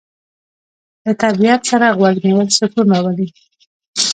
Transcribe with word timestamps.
له 1.03 1.11
طبیعت 1.23 1.61
سره 1.71 1.87
غوږ 1.97 2.15
نیول 2.25 2.47
سکون 2.57 2.87
راولي. 2.93 3.27